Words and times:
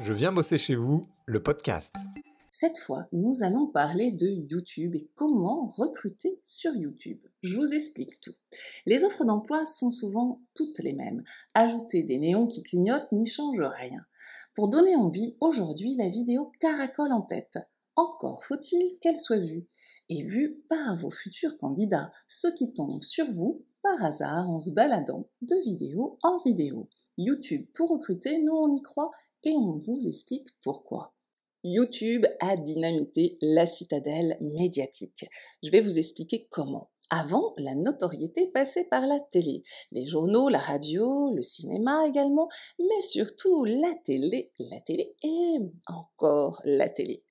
Je 0.00 0.12
viens 0.12 0.30
bosser 0.30 0.58
chez 0.58 0.76
vous, 0.76 1.08
le 1.26 1.42
podcast. 1.42 1.92
Cette 2.52 2.78
fois, 2.78 3.08
nous 3.10 3.42
allons 3.42 3.66
parler 3.66 4.12
de 4.12 4.28
YouTube 4.28 4.94
et 4.94 5.10
comment 5.16 5.66
recruter 5.66 6.38
sur 6.44 6.72
YouTube. 6.76 7.18
Je 7.42 7.56
vous 7.56 7.74
explique 7.74 8.20
tout. 8.20 8.34
Les 8.86 9.02
offres 9.02 9.24
d'emploi 9.24 9.66
sont 9.66 9.90
souvent 9.90 10.40
toutes 10.54 10.78
les 10.78 10.92
mêmes. 10.92 11.24
Ajouter 11.54 12.04
des 12.04 12.18
néons 12.18 12.46
qui 12.46 12.62
clignotent 12.62 13.10
n'y 13.10 13.26
change 13.26 13.60
rien. 13.60 14.06
Pour 14.54 14.68
donner 14.68 14.94
envie, 14.94 15.36
aujourd'hui, 15.40 15.96
la 15.96 16.08
vidéo 16.08 16.52
caracole 16.60 17.12
en 17.12 17.22
tête. 17.22 17.58
Encore 17.96 18.44
faut-il 18.44 19.00
qu'elle 19.00 19.18
soit 19.18 19.40
vue. 19.40 19.66
Et 20.10 20.22
vue 20.22 20.62
par 20.68 20.96
vos 20.96 21.10
futurs 21.10 21.58
candidats, 21.58 22.12
ceux 22.28 22.54
qui 22.54 22.72
tombent 22.72 23.02
sur 23.02 23.28
vous 23.32 23.64
par 23.82 24.04
hasard 24.04 24.48
en 24.48 24.60
se 24.60 24.70
baladant 24.70 25.28
de 25.42 25.56
vidéo 25.64 26.20
en 26.22 26.38
vidéo. 26.38 26.88
YouTube 27.18 27.66
pour 27.74 27.90
recruter, 27.90 28.40
nous 28.40 28.54
on 28.54 28.76
y 28.76 28.80
croit 28.80 29.10
et 29.44 29.52
on 29.52 29.76
vous 29.76 30.06
explique 30.06 30.48
pourquoi. 30.62 31.14
YouTube 31.64 32.24
a 32.40 32.56
dynamité 32.56 33.36
la 33.42 33.66
citadelle 33.66 34.36
médiatique. 34.40 35.26
Je 35.62 35.70
vais 35.70 35.80
vous 35.80 35.98
expliquer 35.98 36.46
comment. 36.50 36.90
Avant, 37.10 37.54
la 37.56 37.74
notoriété 37.74 38.48
passait 38.48 38.84
par 38.84 39.06
la 39.06 39.18
télé, 39.18 39.64
les 39.92 40.06
journaux, 40.06 40.48
la 40.48 40.58
radio, 40.58 41.34
le 41.34 41.42
cinéma 41.42 42.06
également, 42.06 42.48
mais 42.78 43.00
surtout 43.00 43.64
la 43.64 43.94
télé, 44.04 44.52
la 44.58 44.80
télé 44.80 45.16
et 45.22 45.56
encore 45.86 46.60
la 46.64 46.90
télé. 46.90 47.24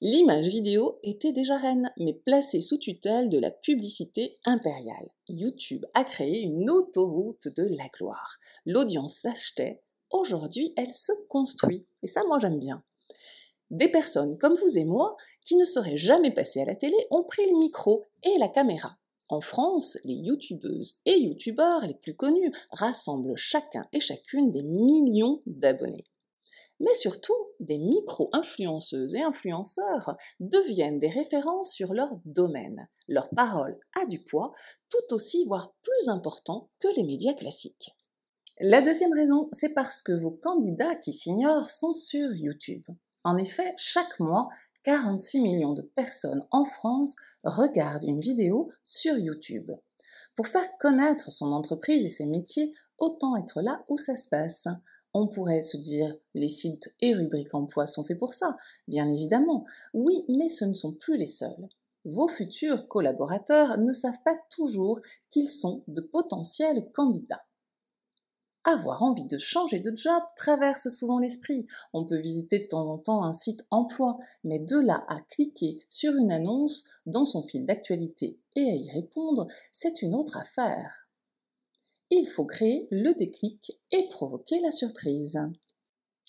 L'image 0.00 0.46
vidéo 0.48 0.98
était 1.02 1.32
déjà 1.32 1.56
reine, 1.56 1.90
mais 1.98 2.14
placée 2.14 2.60
sous 2.60 2.78
tutelle 2.78 3.28
de 3.28 3.38
la 3.38 3.50
publicité 3.50 4.38
impériale. 4.44 5.08
YouTube 5.28 5.84
a 5.94 6.04
créé 6.04 6.42
une 6.42 6.68
autoroute 6.68 7.48
de 7.48 7.66
la 7.76 7.88
gloire. 7.88 8.36
L'audience 8.66 9.16
s'achetait, 9.16 9.82
aujourd'hui 10.10 10.72
elle 10.76 10.94
se 10.94 11.12
construit. 11.28 11.86
Et 12.02 12.06
ça, 12.06 12.22
moi 12.28 12.38
j'aime 12.38 12.58
bien. 12.58 12.82
Des 13.70 13.88
personnes 13.88 14.38
comme 14.38 14.54
vous 14.54 14.78
et 14.78 14.84
moi, 14.84 15.16
qui 15.44 15.56
ne 15.56 15.64
seraient 15.64 15.96
jamais 15.96 16.32
passées 16.32 16.60
à 16.60 16.66
la 16.66 16.76
télé, 16.76 16.96
ont 17.10 17.24
pris 17.24 17.48
le 17.50 17.58
micro 17.58 18.04
et 18.22 18.38
la 18.38 18.48
caméra. 18.48 18.96
En 19.28 19.40
France, 19.40 19.98
les 20.04 20.14
youtubeuses 20.14 20.96
et 21.04 21.18
youtubeurs 21.18 21.84
les 21.84 21.94
plus 21.94 22.14
connus 22.14 22.52
rassemblent 22.70 23.36
chacun 23.36 23.88
et 23.92 24.00
chacune 24.00 24.50
des 24.50 24.62
millions 24.62 25.40
d'abonnés 25.46 26.04
mais 26.80 26.94
surtout 26.94 27.34
des 27.60 27.78
micro-influenceuses 27.78 29.14
et 29.14 29.22
influenceurs 29.22 30.16
deviennent 30.40 30.98
des 30.98 31.08
références 31.08 31.72
sur 31.72 31.94
leur 31.94 32.10
domaine. 32.24 32.88
Leur 33.08 33.28
parole 33.30 33.78
a 34.00 34.06
du 34.06 34.22
poids, 34.22 34.52
tout 34.90 35.14
aussi, 35.14 35.44
voire 35.46 35.74
plus 35.82 36.08
important 36.08 36.70
que 36.80 36.88
les 36.96 37.04
médias 37.04 37.34
classiques. 37.34 37.95
La 38.60 38.80
deuxième 38.80 39.12
raison, 39.12 39.50
c'est 39.52 39.74
parce 39.74 40.00
que 40.00 40.12
vos 40.12 40.30
candidats 40.30 40.94
qui 40.94 41.12
s'ignorent 41.12 41.68
sont 41.68 41.92
sur 41.92 42.32
YouTube. 42.32 42.84
En 43.22 43.36
effet, 43.36 43.74
chaque 43.76 44.18
mois, 44.18 44.48
46 44.84 45.42
millions 45.42 45.74
de 45.74 45.82
personnes 45.82 46.42
en 46.50 46.64
France 46.64 47.16
regardent 47.44 48.04
une 48.04 48.18
vidéo 48.18 48.70
sur 48.82 49.18
YouTube. 49.18 49.70
Pour 50.34 50.46
faire 50.46 50.78
connaître 50.78 51.30
son 51.30 51.52
entreprise 51.52 52.06
et 52.06 52.08
ses 52.08 52.24
métiers, 52.24 52.72
autant 52.96 53.36
être 53.36 53.60
là 53.60 53.84
où 53.90 53.98
ça 53.98 54.16
se 54.16 54.30
passe. 54.30 54.68
On 55.12 55.28
pourrait 55.28 55.60
se 55.60 55.76
dire, 55.76 56.16
les 56.32 56.48
sites 56.48 56.94
et 57.02 57.12
rubriques 57.12 57.54
emploi 57.54 57.86
sont 57.86 58.04
faits 58.04 58.18
pour 58.18 58.32
ça, 58.32 58.56
bien 58.88 59.06
évidemment. 59.06 59.66
Oui, 59.92 60.24
mais 60.30 60.48
ce 60.48 60.64
ne 60.64 60.72
sont 60.72 60.94
plus 60.94 61.18
les 61.18 61.26
seuls. 61.26 61.68
Vos 62.06 62.28
futurs 62.28 62.88
collaborateurs 62.88 63.76
ne 63.76 63.92
savent 63.92 64.22
pas 64.24 64.38
toujours 64.48 64.98
qu'ils 65.28 65.50
sont 65.50 65.84
de 65.88 66.00
potentiels 66.00 66.90
candidats. 66.94 67.44
Avoir 68.66 69.02
envie 69.02 69.24
de 69.24 69.38
changer 69.38 69.78
de 69.78 69.94
job 69.96 70.22
traverse 70.36 70.88
souvent 70.90 71.18
l'esprit. 71.18 71.66
On 71.94 72.04
peut 72.04 72.18
visiter 72.18 72.58
de 72.58 72.66
temps 72.66 72.90
en 72.90 72.98
temps 72.98 73.24
un 73.24 73.32
site 73.32 73.64
emploi, 73.70 74.18
mais 74.44 74.58
de 74.58 74.78
là 74.78 75.04
à 75.08 75.20
cliquer 75.30 75.82
sur 75.88 76.14
une 76.16 76.32
annonce 76.32 76.84
dans 77.06 77.24
son 77.24 77.42
fil 77.42 77.64
d'actualité 77.64 78.38
et 78.54 78.70
à 78.70 78.74
y 78.74 78.90
répondre, 78.90 79.46
c'est 79.72 80.02
une 80.02 80.14
autre 80.14 80.36
affaire 80.36 81.06
il 82.10 82.26
faut 82.26 82.44
créer 82.44 82.86
le 82.90 83.14
déclic 83.14 83.72
et 83.90 84.08
provoquer 84.08 84.60
la 84.60 84.70
surprise. 84.70 85.38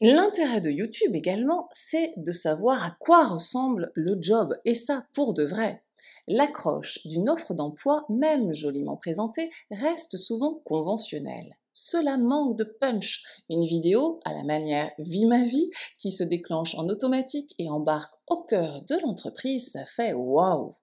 L'intérêt 0.00 0.60
de 0.60 0.70
YouTube 0.70 1.14
également, 1.14 1.68
c'est 1.72 2.12
de 2.16 2.32
savoir 2.32 2.84
à 2.84 2.96
quoi 3.00 3.26
ressemble 3.26 3.92
le 3.94 4.16
job, 4.20 4.54
et 4.64 4.74
ça 4.74 5.06
pour 5.14 5.32
de 5.32 5.44
vrai. 5.44 5.82
L'accroche 6.28 7.06
d'une 7.06 7.28
offre 7.28 7.54
d'emploi, 7.54 8.04
même 8.08 8.52
joliment 8.52 8.96
présentée, 8.96 9.50
reste 9.70 10.16
souvent 10.16 10.60
conventionnelle. 10.64 11.50
Cela 11.78 12.16
manque 12.16 12.56
de 12.56 12.64
punch. 12.64 13.22
Une 13.50 13.66
vidéo 13.66 14.18
à 14.24 14.32
la 14.32 14.44
manière 14.44 14.90
Vie 14.96 15.26
ma 15.26 15.44
vie 15.44 15.68
qui 15.98 16.10
se 16.10 16.24
déclenche 16.24 16.74
en 16.74 16.88
automatique 16.88 17.54
et 17.58 17.68
embarque 17.68 18.14
au 18.28 18.44
cœur 18.44 18.80
de 18.84 18.94
l'entreprise, 19.02 19.72
ça 19.72 19.84
fait 19.84 20.14
waouh. 20.14 20.74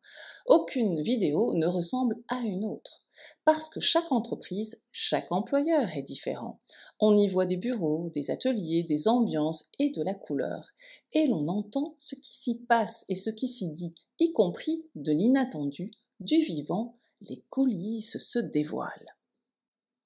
Aucune 0.46 1.02
vidéo 1.02 1.56
ne 1.56 1.66
ressemble 1.66 2.24
à 2.28 2.42
une 2.42 2.64
autre. 2.64 3.08
Parce 3.44 3.70
que 3.70 3.80
chaque 3.80 4.12
entreprise, 4.12 4.84
chaque 4.92 5.32
employeur 5.32 5.98
est 5.98 6.04
différent. 6.04 6.60
On 7.00 7.18
y 7.18 7.28
voit 7.28 7.48
des 7.48 7.58
bureaux, 7.58 8.12
des 8.12 8.30
ateliers, 8.30 8.84
des 8.84 9.08
ambiances 9.08 9.72
et 9.80 9.90
de 9.90 10.04
la 10.04 10.14
couleur. 10.14 10.70
Et 11.14 11.26
l'on 11.26 11.48
entend 11.48 11.96
ce 11.98 12.14
qui 12.14 12.38
s'y 12.38 12.66
passe 12.66 13.04
et 13.10 13.16
ce 13.16 13.32
qui 13.32 13.48
s'y 13.48 13.72
dit, 13.72 13.96
y 14.20 14.32
compris 14.32 14.86
de 14.94 15.12
l'inattendu, 15.12 15.90
du 16.20 16.38
vivant, 16.38 17.00
les 17.22 17.44
coulisses 17.50 18.20
se 18.20 18.38
dévoilent. 18.38 19.16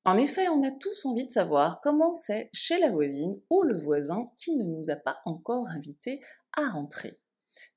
En 0.07 0.17
effet, 0.17 0.47
on 0.47 0.63
a 0.63 0.71
tous 0.71 1.05
envie 1.05 1.27
de 1.27 1.31
savoir 1.31 1.81
comment 1.83 2.13
c'est 2.13 2.49
chez 2.53 2.79
la 2.79 2.89
voisine 2.91 3.41
ou 3.49 3.63
le 3.63 3.75
voisin 3.77 4.31
qui 4.37 4.55
ne 4.55 4.63
nous 4.63 4.89
a 4.89 4.95
pas 4.95 5.17
encore 5.25 5.67
invités 5.67 6.21
à 6.55 6.69
rentrer. 6.69 7.19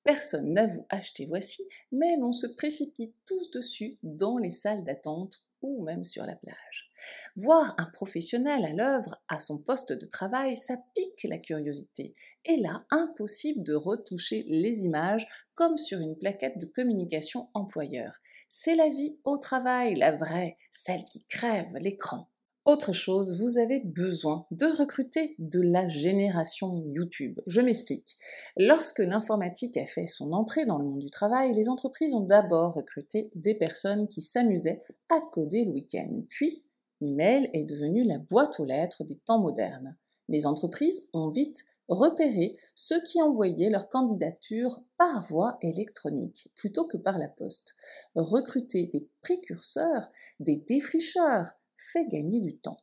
Personne 0.04 0.52
n'avoue 0.52 0.86
acheter 0.90 1.26
voici, 1.26 1.66
mais 1.90 2.16
l'on 2.18 2.30
se 2.30 2.46
précipite 2.46 3.16
tous 3.26 3.50
dessus 3.50 3.98
dans 4.04 4.38
les 4.38 4.50
salles 4.50 4.84
d'attente 4.84 5.42
ou 5.60 5.82
même 5.82 6.04
sur 6.04 6.24
la 6.24 6.36
plage. 6.36 6.92
Voir 7.34 7.74
un 7.78 7.86
professionnel 7.86 8.64
à 8.64 8.74
l'œuvre 8.74 9.20
à 9.26 9.40
son 9.40 9.60
poste 9.64 9.92
de 9.92 10.06
travail, 10.06 10.56
ça 10.56 10.76
pique 10.94 11.24
la 11.24 11.38
curiosité. 11.38 12.14
Et 12.44 12.58
là, 12.58 12.84
impossible 12.92 13.64
de 13.64 13.74
retoucher 13.74 14.44
les 14.46 14.84
images 14.84 15.26
comme 15.56 15.78
sur 15.78 15.98
une 15.98 16.16
plaquette 16.16 16.58
de 16.58 16.66
communication 16.66 17.48
employeur. 17.54 18.20
C'est 18.52 18.74
la 18.74 18.88
vie 18.88 19.16
au 19.22 19.38
travail, 19.38 19.94
la 19.94 20.10
vraie, 20.10 20.56
celle 20.72 21.04
qui 21.04 21.24
crève 21.26 21.72
l'écran. 21.80 22.26
Autre 22.64 22.92
chose, 22.92 23.40
vous 23.40 23.58
avez 23.58 23.78
besoin 23.78 24.44
de 24.50 24.66
recruter 24.66 25.36
de 25.38 25.60
la 25.60 25.86
génération 25.86 26.74
YouTube. 26.92 27.38
Je 27.46 27.60
m'explique. 27.60 28.18
Lorsque 28.56 28.98
l'informatique 28.98 29.76
a 29.76 29.86
fait 29.86 30.06
son 30.06 30.32
entrée 30.32 30.66
dans 30.66 30.78
le 30.78 30.84
monde 30.84 30.98
du 30.98 31.10
travail, 31.10 31.52
les 31.54 31.68
entreprises 31.68 32.12
ont 32.12 32.26
d'abord 32.26 32.74
recruté 32.74 33.30
des 33.36 33.54
personnes 33.54 34.08
qui 34.08 34.20
s'amusaient 34.20 34.82
à 35.10 35.20
coder 35.30 35.66
le 35.66 35.70
week-end. 35.70 36.22
Puis, 36.28 36.64
email 37.00 37.50
est 37.52 37.66
devenu 37.66 38.02
la 38.02 38.18
boîte 38.18 38.58
aux 38.58 38.64
lettres 38.64 39.04
des 39.04 39.20
temps 39.26 39.40
modernes. 39.40 39.96
Les 40.28 40.44
entreprises 40.44 41.08
ont 41.12 41.28
vite 41.28 41.62
repéré 41.90 42.56
ceux 42.74 43.02
qui 43.02 43.20
envoyaient 43.20 43.68
leur 43.68 43.88
candidature 43.88 44.82
par 44.96 45.22
voie 45.26 45.58
électronique 45.60 46.50
plutôt 46.54 46.86
que 46.86 46.96
par 46.96 47.18
la 47.18 47.28
poste. 47.28 47.74
Recruter 48.14 48.86
des 48.86 49.06
précurseurs, 49.20 50.10
des 50.38 50.56
défricheurs, 50.56 51.50
fait 51.76 52.06
gagner 52.06 52.40
du 52.40 52.56
temps. 52.58 52.78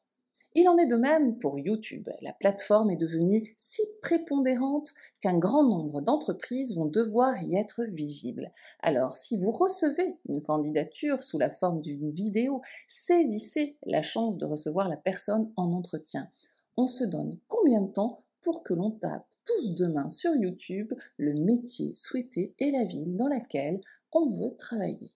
Il 0.59 0.67
en 0.69 0.77
est 0.77 0.87
de 0.87 0.95
même 0.95 1.37
pour 1.37 1.59
YouTube. 1.59 2.09
La 2.21 2.33
plateforme 2.33 2.89
est 2.89 2.97
devenue 2.97 3.53
si 3.57 3.83
prépondérante 4.01 4.91
qu'un 5.21 5.37
grand 5.37 5.63
nombre 5.63 6.01
d'entreprises 6.01 6.75
vont 6.75 6.87
devoir 6.87 7.43
y 7.43 7.55
être 7.55 7.83
visibles. 7.83 8.51
Alors, 8.81 9.15
si 9.15 9.37
vous 9.37 9.51
recevez 9.51 10.17
une 10.27 10.41
candidature 10.41 11.21
sous 11.21 11.37
la 11.37 11.51
forme 11.51 11.79
d'une 11.79 12.09
vidéo, 12.09 12.61
saisissez 12.87 13.77
la 13.85 14.01
chance 14.01 14.39
de 14.39 14.45
recevoir 14.47 14.89
la 14.89 14.97
personne 14.97 15.53
en 15.57 15.73
entretien. 15.73 16.27
On 16.75 16.87
se 16.87 17.03
donne 17.03 17.39
combien 17.47 17.81
de 17.81 17.91
temps 17.91 18.23
pour 18.47 18.63
que 18.63 18.73
l'on 18.73 18.91
tape 18.91 19.27
tous 19.45 19.75
demain 19.75 20.07
sur 20.07 20.33
YouTube 20.33 20.93
le 21.17 21.33
métier 21.33 21.93
souhaité 21.93 22.55
et 22.59 22.71
la 22.71 22.85
ville 22.85 23.17
dans 23.17 23.27
laquelle 23.27 23.81
on 24.13 24.25
veut 24.25 24.55
travailler. 24.55 25.11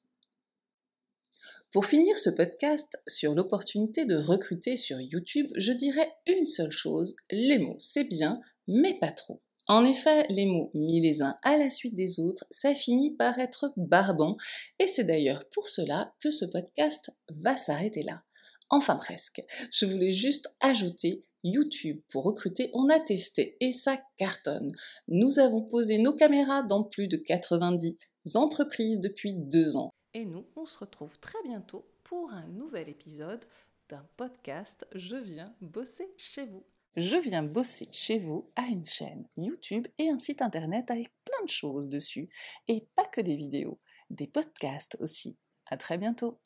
Pour 1.72 1.86
finir 1.86 2.20
ce 2.20 2.30
podcast 2.30 3.02
sur 3.08 3.34
l'opportunité 3.34 4.04
de 4.04 4.18
recruter 4.18 4.76
sur 4.76 5.00
YouTube, 5.00 5.48
je 5.56 5.72
dirais 5.72 6.12
une 6.28 6.46
seule 6.46 6.72
chose, 6.72 7.16
les 7.30 7.58
mots 7.58 7.78
c'est 7.80 8.04
bien, 8.04 8.42
mais 8.68 9.00
pas 9.00 9.14
trop. 9.14 9.42
En 9.70 9.86
effet, 9.86 10.26
les 10.28 10.46
mots 10.46 10.70
mis 10.74 11.00
les 11.00 11.22
uns 11.22 11.38
à 11.42 11.56
la 11.56 11.70
suite 11.70 11.96
des 11.96 12.20
autres, 12.20 12.44
ça 12.52 12.76
finit 12.76 13.16
par 13.16 13.40
être 13.40 13.72
barbant, 13.78 14.36
et 14.78 14.88
c'est 14.88 15.06
d'ailleurs 15.06 15.48
pour 15.54 15.70
cela 15.70 16.14
que 16.20 16.32
ce 16.32 16.44
podcast 16.44 17.12
va 17.30 17.56
s'arrêter 17.56 18.04
là. 18.04 18.24
Enfin 18.70 18.98
presque. 18.98 19.42
Je 19.72 19.86
voulais 19.86 20.12
juste 20.12 20.54
ajouter 20.60 21.24
YouTube 21.44 22.02
pour 22.10 22.24
recruter, 22.24 22.70
on 22.74 22.90
a 22.90 23.00
testé 23.00 23.58
et 23.60 23.72
ça 23.72 23.98
cartonne. 24.18 24.72
Nous 25.08 25.40
avons 25.40 25.62
posé 25.62 25.98
nos 25.98 26.14
caméras 26.14 26.64
dans 26.64 26.84
plus 26.84 27.08
de 27.08 27.18
90 27.18 27.98
entreprises 28.36 29.00
depuis 29.00 29.34
deux 29.34 29.78
ans. 29.78 29.92
Et 30.14 30.26
nous, 30.26 30.46
on 30.56 30.66
se 30.66 30.78
retrouve 30.78 31.18
très 31.20 31.42
bientôt 31.44 31.86
pour 32.04 32.32
un 32.32 32.48
nouvel 32.48 32.90
épisode 32.90 33.46
d'un 33.90 34.06
podcast 34.18 34.86
Je 34.94 35.16
viens 35.16 35.54
bosser 35.62 36.10
chez 36.18 36.46
vous. 36.46 36.64
Je 36.98 37.16
viens 37.16 37.44
bosser 37.44 37.88
chez 37.92 38.20
vous 38.20 38.50
à 38.56 38.64
une 38.64 38.84
chaîne 38.84 39.26
YouTube 39.38 39.88
et 39.98 40.10
un 40.10 40.18
site 40.18 40.42
internet 40.42 40.92
avec 40.92 41.10
plein 41.24 41.46
de 41.46 41.50
choses 41.50 41.88
dessus. 41.88 42.30
Et 42.68 42.86
pas 42.96 43.06
que 43.06 43.22
des 43.22 43.38
vidéos, 43.38 43.80
des 44.10 44.28
podcasts 44.28 44.98
aussi. 45.00 45.38
À 45.68 45.78
très 45.78 45.98
bientôt. 45.98 46.38